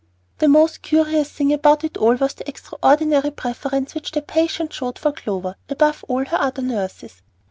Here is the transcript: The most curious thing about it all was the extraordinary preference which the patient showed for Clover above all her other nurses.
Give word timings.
The 0.39 0.47
most 0.47 0.81
curious 0.81 1.29
thing 1.29 1.53
about 1.53 1.83
it 1.83 1.95
all 1.95 2.15
was 2.15 2.33
the 2.33 2.49
extraordinary 2.49 3.29
preference 3.29 3.93
which 3.93 4.09
the 4.09 4.23
patient 4.23 4.73
showed 4.73 4.97
for 4.97 5.11
Clover 5.11 5.57
above 5.69 6.03
all 6.07 6.25
her 6.25 6.37
other 6.41 6.63
nurses. 6.63 7.21